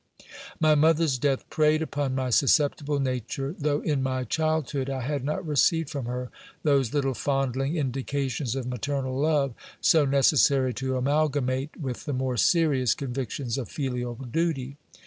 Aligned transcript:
My 0.59 0.73
mother's 0.73 1.19
death 1.19 1.47
preyed 1.51 1.83
upon 1.83 2.15
my 2.15 2.31
susceptible 2.31 2.99
nature, 2.99 3.53
though 3.59 3.81
in 3.81 4.01
my 4.01 4.23
child 4.23 4.65
iood 4.69 4.89
I 4.89 5.01
had 5.01 5.23
not 5.23 5.45
received 5.45 5.91
from 5.91 6.05
her 6.07 6.31
those 6.63 6.91
little 6.91 7.13
fondling 7.13 7.75
indications 7.75 8.55
of 8.55 8.65
maternal 8.65 9.21
~.ove, 9.23 9.53
so 9.79 10.03
necessary 10.05 10.73
to 10.73 10.97
amalgamate 10.97 11.77
with 11.79 12.05
the 12.05 12.13
more 12.13 12.35
serious 12.35 12.95
convictions 12.95 13.59
of 13.59 13.69
filial 13.69 14.15
duty. 14.15 14.77